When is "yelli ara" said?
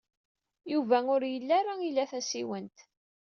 1.31-1.73